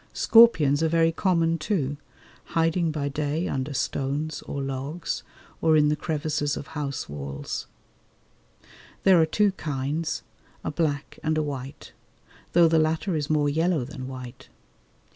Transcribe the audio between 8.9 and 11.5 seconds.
There are two kinds, a black and a